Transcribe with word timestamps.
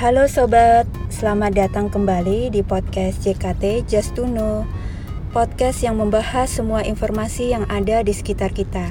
Halo 0.00 0.26
sobat, 0.26 0.90
selamat 1.06 1.54
datang 1.54 1.86
kembali 1.86 2.50
di 2.50 2.66
podcast 2.66 3.22
JKT 3.22 3.86
Just 3.86 4.18
to 4.18 4.26
Know. 4.26 4.66
Podcast 5.30 5.86
yang 5.86 6.02
membahas 6.02 6.50
semua 6.50 6.82
informasi 6.82 7.54
yang 7.54 7.62
ada 7.70 8.02
di 8.02 8.10
sekitar 8.10 8.50
kita. 8.50 8.90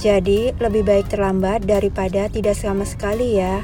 Jadi, 0.00 0.56
lebih 0.56 0.88
baik 0.88 1.12
terlambat 1.12 1.68
daripada 1.68 2.32
tidak 2.32 2.56
sama 2.56 2.88
sekali 2.88 3.36
ya. 3.36 3.60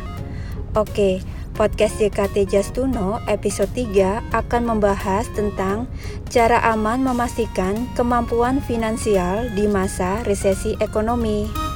Oke, 0.76 1.24
podcast 1.56 1.96
JKT 1.96 2.52
Just 2.52 2.76
to 2.76 2.84
Know 2.84 3.16
episode 3.24 3.72
3 3.72 4.36
akan 4.36 4.62
membahas 4.68 5.32
tentang 5.32 5.88
cara 6.28 6.60
aman 6.76 7.00
memastikan 7.00 7.88
kemampuan 7.96 8.60
finansial 8.60 9.48
di 9.56 9.64
masa 9.64 10.20
resesi 10.28 10.76
ekonomi. 10.82 11.71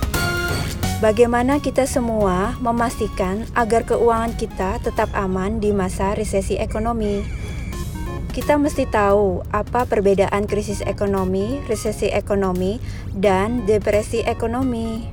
Bagaimana 0.97 1.61
kita 1.61 1.85
semua 1.85 2.57
memastikan 2.57 3.45
agar 3.53 3.85
keuangan 3.85 4.33
kita 4.33 4.81
tetap 4.81 5.13
aman 5.13 5.61
di 5.61 5.69
masa 5.69 6.17
resesi 6.17 6.57
ekonomi? 6.57 7.21
Kita 8.33 8.57
mesti 8.57 8.89
tahu 8.89 9.45
apa 9.53 9.85
perbedaan 9.85 10.49
krisis 10.49 10.81
ekonomi, 10.81 11.61
resesi 11.69 12.09
ekonomi, 12.09 12.81
dan 13.13 13.69
depresi 13.69 14.25
ekonomi. 14.25 15.13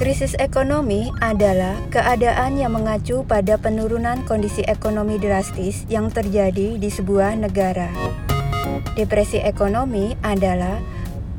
Krisis 0.00 0.32
ekonomi 0.40 1.12
adalah 1.20 1.76
keadaan 1.92 2.56
yang 2.56 2.72
mengacu 2.72 3.28
pada 3.28 3.60
penurunan 3.60 4.24
kondisi 4.24 4.64
ekonomi 4.64 5.20
drastis 5.20 5.84
yang 5.92 6.08
terjadi 6.08 6.80
di 6.80 6.88
sebuah 6.88 7.36
negara. 7.36 7.92
Depresi 8.96 9.36
ekonomi 9.36 10.16
adalah 10.24 10.80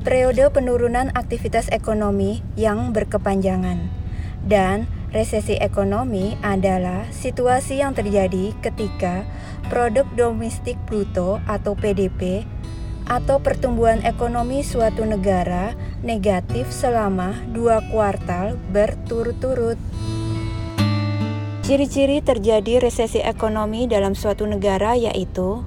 periode 0.01 0.49
penurunan 0.49 1.13
aktivitas 1.13 1.69
ekonomi 1.69 2.41
yang 2.57 2.89
berkepanjangan. 2.89 3.77
Dan 4.41 4.89
resesi 5.13 5.59
ekonomi 5.61 6.33
adalah 6.41 7.05
situasi 7.13 7.85
yang 7.85 7.93
terjadi 7.93 8.57
ketika 8.65 9.29
produk 9.69 10.09
domestik 10.17 10.75
bruto 10.89 11.37
atau 11.45 11.77
PDB 11.77 12.41
atau 13.05 13.43
pertumbuhan 13.43 14.01
ekonomi 14.01 14.65
suatu 14.65 15.05
negara 15.05 15.77
negatif 16.01 16.69
selama 16.73 17.37
dua 17.53 17.85
kuartal 17.93 18.57
berturut-turut. 18.73 19.77
Ciri-ciri 21.61 22.25
terjadi 22.25 22.81
resesi 22.81 23.21
ekonomi 23.21 23.85
dalam 23.85 24.17
suatu 24.17 24.49
negara 24.49 24.97
yaitu 24.97 25.61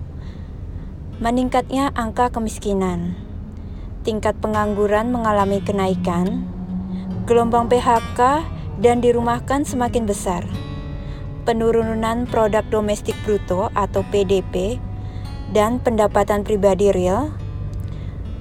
meningkatnya 1.22 1.94
angka 1.94 2.34
kemiskinan, 2.34 3.14
tingkat 4.04 4.36
pengangguran 4.38 5.08
mengalami 5.10 5.64
kenaikan, 5.64 6.44
gelombang 7.24 7.72
PHK 7.72 8.44
dan 8.78 9.00
dirumahkan 9.00 9.64
semakin 9.64 10.04
besar, 10.04 10.44
penurunan 11.48 12.28
produk 12.28 12.62
domestik 12.68 13.16
bruto 13.24 13.72
atau 13.72 14.04
PDB, 14.12 14.76
dan 15.56 15.80
pendapatan 15.80 16.44
pribadi 16.44 16.92
real, 16.92 17.32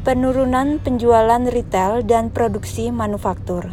penurunan 0.04 0.84
penjualan 0.84 1.48
retail 1.48 2.04
dan 2.04 2.28
produksi 2.28 2.92
manufaktur. 2.92 3.72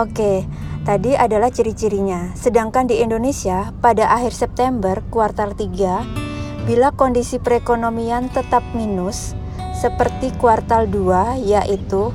Oke, 0.00 0.48
tadi 0.88 1.12
adalah 1.12 1.52
ciri-cirinya. 1.52 2.32
Sedangkan 2.32 2.88
di 2.88 3.04
Indonesia, 3.04 3.76
pada 3.84 4.08
akhir 4.08 4.32
September 4.32 5.04
kuartal 5.12 5.52
3, 5.52 6.64
bila 6.64 6.94
kondisi 6.96 7.36
perekonomian 7.36 8.32
tetap 8.32 8.64
minus, 8.72 9.36
seperti 9.82 10.30
kuartal 10.38 10.86
2 10.86 11.42
yaitu 11.42 12.14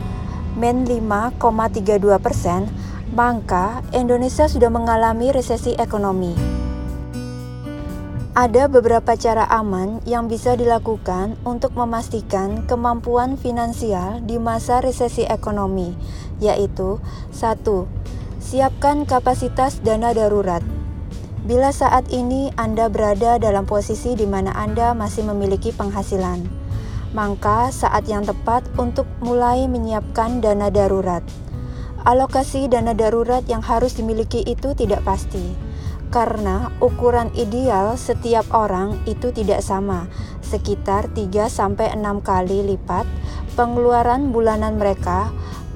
men 0.55 0.87
5,32 0.87 2.15
persen, 2.23 2.71
maka 3.11 3.83
Indonesia 3.91 4.47
sudah 4.47 4.71
mengalami 4.71 5.35
resesi 5.35 5.75
ekonomi. 5.75 6.31
Ada 8.37 8.69
beberapa 8.69 9.17
cara 9.17 9.49
aman 9.49 9.99
yang 10.05 10.29
bisa 10.29 10.53
dilakukan 10.53 11.35
untuk 11.41 11.73
memastikan 11.73 12.63
kemampuan 12.69 13.33
finansial 13.35 14.21
di 14.23 14.37
masa 14.37 14.79
resesi 14.79 15.25
ekonomi, 15.25 15.91
yaitu 16.37 17.01
1. 17.33 17.65
Siapkan 18.37 19.09
kapasitas 19.09 19.81
dana 19.81 20.13
darurat. 20.13 20.61
Bila 21.49 21.73
saat 21.73 22.13
ini 22.13 22.53
Anda 22.61 22.93
berada 22.93 23.41
dalam 23.41 23.65
posisi 23.65 24.13
di 24.13 24.29
mana 24.29 24.53
Anda 24.53 24.93
masih 24.93 25.25
memiliki 25.25 25.73
penghasilan, 25.73 26.66
maka 27.15 27.71
saat 27.71 28.07
yang 28.07 28.27
tepat 28.27 28.67
untuk 28.75 29.07
mulai 29.23 29.67
menyiapkan 29.67 30.43
dana 30.43 30.67
darurat. 30.67 31.23
Alokasi 32.07 32.71
dana 32.71 32.95
darurat 32.95 33.43
yang 33.51 33.59
harus 33.59 33.99
dimiliki 33.99 34.39
itu 34.47 34.71
tidak 34.71 35.03
pasti, 35.03 35.55
karena 36.07 36.71
ukuran 36.79 37.27
ideal 37.35 37.99
setiap 37.99 38.47
orang 38.55 38.95
itu 39.03 39.35
tidak 39.35 39.59
sama, 39.59 40.07
sekitar 40.39 41.11
3-6 41.11 41.99
kali 42.23 42.63
lipat 42.63 43.03
pengeluaran 43.59 44.31
bulanan 44.31 44.79
mereka 44.79 45.33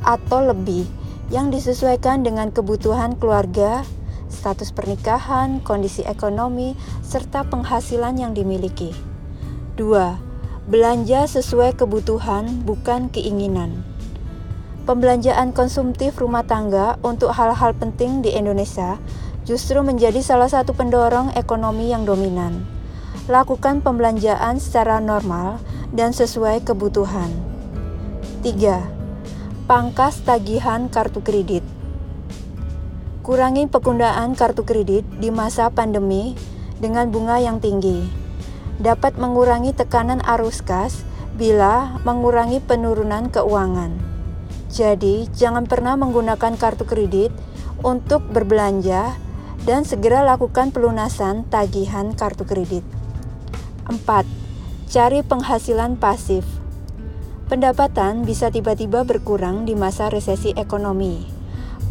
atau 0.08 0.40
lebih 0.40 0.88
yang 1.28 1.52
disesuaikan 1.52 2.24
dengan 2.24 2.52
kebutuhan 2.52 3.20
keluarga, 3.20 3.84
status 4.32 4.72
pernikahan, 4.72 5.60
kondisi 5.64 6.08
ekonomi, 6.08 6.80
serta 7.04 7.44
penghasilan 7.48 8.16
yang 8.16 8.32
dimiliki. 8.32 8.96
2 9.76 10.31
Belanja 10.72 11.28
sesuai 11.28 11.76
kebutuhan, 11.76 12.64
bukan 12.64 13.12
keinginan. 13.12 13.84
Pembelanjaan 14.88 15.52
konsumtif 15.52 16.16
rumah 16.16 16.48
tangga 16.48 16.96
untuk 17.04 17.36
hal-hal 17.36 17.76
penting 17.76 18.24
di 18.24 18.32
Indonesia 18.32 18.96
justru 19.44 19.84
menjadi 19.84 20.24
salah 20.24 20.48
satu 20.48 20.72
pendorong 20.72 21.36
ekonomi 21.36 21.92
yang 21.92 22.08
dominan. 22.08 22.64
Lakukan 23.28 23.84
pembelanjaan 23.84 24.64
secara 24.64 25.04
normal 25.04 25.60
dan 25.92 26.16
sesuai 26.16 26.64
kebutuhan. 26.64 27.36
3. 28.40 29.68
Pangkas 29.68 30.24
tagihan 30.24 30.88
kartu 30.88 31.20
kredit. 31.20 31.68
Kurangi 33.28 33.68
penggunaan 33.68 34.40
kartu 34.40 34.64
kredit 34.64 35.04
di 35.20 35.36
masa 35.36 35.68
pandemi 35.68 36.32
dengan 36.80 37.12
bunga 37.12 37.44
yang 37.44 37.60
tinggi 37.60 38.21
dapat 38.82 39.16
mengurangi 39.22 39.72
tekanan 39.78 40.20
arus 40.26 40.66
kas 40.66 41.06
bila 41.38 42.02
mengurangi 42.04 42.60
penurunan 42.60 43.30
keuangan. 43.30 43.96
Jadi, 44.72 45.30
jangan 45.32 45.70
pernah 45.70 45.96
menggunakan 46.00 46.58
kartu 46.58 46.84
kredit 46.88 47.32
untuk 47.86 48.26
berbelanja 48.30 49.16
dan 49.68 49.86
segera 49.86 50.26
lakukan 50.26 50.74
pelunasan 50.74 51.46
tagihan 51.48 52.16
kartu 52.18 52.48
kredit. 52.48 52.86
4. 53.86 54.02
Cari 54.92 55.22
penghasilan 55.22 56.00
pasif. 56.00 56.44
Pendapatan 57.52 58.24
bisa 58.24 58.48
tiba-tiba 58.48 59.04
berkurang 59.04 59.68
di 59.68 59.76
masa 59.76 60.08
resesi 60.08 60.56
ekonomi. 60.56 61.28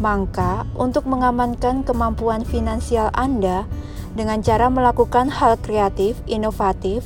Maka, 0.01 0.65
untuk 0.73 1.05
mengamankan 1.05 1.85
kemampuan 1.85 2.41
finansial 2.41 3.13
Anda, 3.13 3.69
dengan 4.13 4.43
cara 4.43 4.67
melakukan 4.67 5.31
hal 5.31 5.55
kreatif, 5.59 6.19
inovatif 6.27 7.05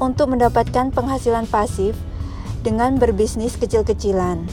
untuk 0.00 0.32
mendapatkan 0.32 0.90
penghasilan 0.90 1.46
pasif 1.46 1.94
dengan 2.66 2.96
berbisnis 2.96 3.56
kecil-kecilan. 3.56 4.48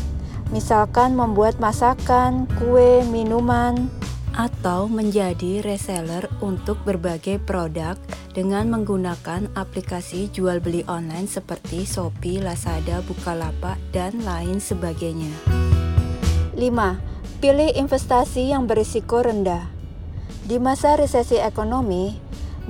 Misalkan 0.52 1.16
membuat 1.16 1.60
masakan, 1.60 2.48
kue, 2.56 3.04
minuman, 3.12 3.92
atau 4.38 4.86
menjadi 4.86 5.66
reseller 5.66 6.30
untuk 6.46 6.78
berbagai 6.86 7.42
produk 7.42 7.98
dengan 8.38 8.70
menggunakan 8.70 9.50
aplikasi 9.58 10.30
jual 10.30 10.62
beli 10.62 10.86
online 10.86 11.26
seperti 11.26 11.90
Shopee, 11.90 12.38
Lazada, 12.38 13.02
Bukalapak, 13.02 13.82
dan 13.90 14.22
lain 14.22 14.62
sebagainya. 14.62 15.34
5. 16.54 16.62
Pilih 17.42 17.70
investasi 17.74 18.54
yang 18.54 18.70
berisiko 18.70 19.26
rendah. 19.26 19.77
Di 20.48 20.64
masa 20.64 20.96
resesi 20.96 21.36
ekonomi, 21.36 22.16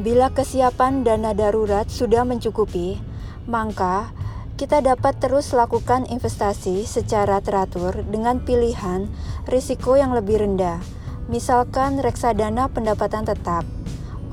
bila 0.01 0.33
kesiapan 0.33 1.06
dana 1.06 1.38
darurat 1.38 1.85
sudah 1.85 2.25
mencukupi, 2.25 2.97
maka 3.45 4.09
kita 4.57 4.81
dapat 4.81 5.21
terus 5.21 5.53
lakukan 5.53 6.09
investasi 6.09 6.89
secara 6.89 7.38
teratur 7.38 8.01
dengan 8.09 8.41
pilihan 8.41 9.06
risiko 9.45 9.94
yang 9.94 10.09
lebih 10.18 10.41
rendah, 10.41 10.81
misalkan 11.29 12.01
reksadana 12.01 12.65
pendapatan 12.65 13.29
tetap, 13.29 13.62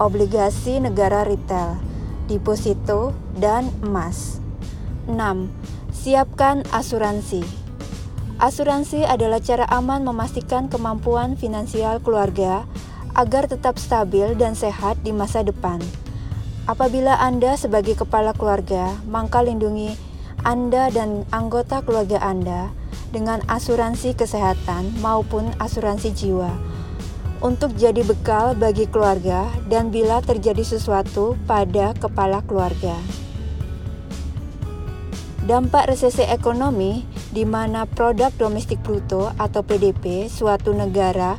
obligasi 0.00 0.81
negara 0.81 1.29
retail, 1.29 1.76
deposito, 2.32 3.12
dan 3.37 3.69
emas. 3.85 4.41
6. 5.05 5.52
Siapkan 5.93 6.64
asuransi. 6.73 7.44
Asuransi 8.41 9.05
adalah 9.05 9.44
cara 9.44 9.69
aman 9.69 10.00
memastikan 10.00 10.73
kemampuan 10.73 11.37
finansial 11.37 12.00
keluarga 12.00 12.64
agar 13.14 13.46
tetap 13.46 13.78
stabil 13.78 14.34
dan 14.34 14.58
sehat 14.58 14.99
di 15.06 15.14
masa 15.14 15.46
depan. 15.46 15.78
Apabila 16.66 17.16
Anda 17.19 17.55
sebagai 17.55 17.94
kepala 17.94 18.34
keluarga, 18.34 18.94
maka 19.06 19.40
lindungi 19.40 19.94
Anda 20.43 20.90
dan 20.90 21.22
anggota 21.31 21.81
keluarga 21.87 22.19
Anda 22.20 22.75
dengan 23.14 23.40
asuransi 23.46 24.19
kesehatan 24.19 24.99
maupun 24.99 25.55
asuransi 25.62 26.11
jiwa 26.11 26.75
untuk 27.44 27.76
jadi 27.76 28.00
bekal 28.00 28.56
bagi 28.56 28.88
keluarga 28.88 29.44
dan 29.69 29.93
bila 29.93 30.25
terjadi 30.25 30.64
sesuatu 30.64 31.37
pada 31.44 31.93
kepala 31.93 32.40
keluarga. 32.49 32.96
Dampak 35.44 35.93
resesi 35.93 36.25
ekonomi 36.25 37.05
di 37.37 37.44
mana 37.44 37.84
produk 37.84 38.32
domestik 38.40 38.81
bruto 38.81 39.28
atau 39.37 39.60
PDB 39.60 40.32
suatu 40.32 40.72
negara 40.72 41.37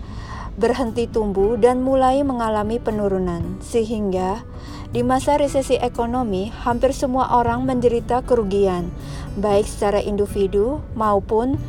berhenti 0.55 1.07
tumbuh 1.11 1.59
dan 1.59 1.83
mulai 1.83 2.23
mengalami 2.23 2.79
penurunan, 2.79 3.59
sehingga 3.59 4.47
di 4.95 5.03
masa 5.03 5.35
resesi 5.35 5.75
ekonomi 5.75 6.47
hampir 6.63 6.95
semua 6.95 7.35
orang 7.35 7.67
menderita 7.67 8.23
kerugian, 8.23 8.87
baik 9.35 9.67
secara 9.67 9.99
individu 9.99 10.79
maupun 10.95 11.59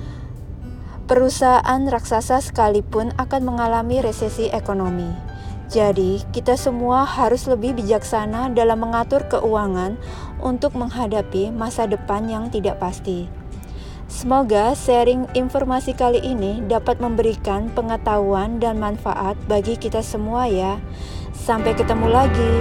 perusahaan 1.10 1.82
raksasa 1.86 2.38
sekalipun 2.42 3.10
akan 3.18 3.42
mengalami 3.42 3.98
resesi 4.02 4.46
ekonomi. 4.50 5.10
Jadi, 5.66 6.22
kita 6.30 6.54
semua 6.54 7.02
harus 7.02 7.50
lebih 7.50 7.74
bijaksana 7.74 8.54
dalam 8.54 8.86
mengatur 8.86 9.26
keuangan 9.26 9.98
untuk 10.38 10.78
menghadapi 10.78 11.50
masa 11.50 11.90
depan 11.90 12.30
yang 12.30 12.54
tidak 12.54 12.78
pasti. 12.78 13.26
Semoga 14.06 14.70
sharing 14.78 15.26
informasi 15.34 15.90
kali 15.90 16.22
ini 16.22 16.62
dapat 16.70 17.02
memberikan 17.02 17.66
pengetahuan 17.74 18.62
dan 18.62 18.78
manfaat 18.78 19.34
bagi 19.50 19.74
kita 19.74 19.98
semua, 19.98 20.46
ya. 20.46 20.78
Sampai 21.34 21.74
ketemu 21.74 22.06
lagi. 22.14 22.54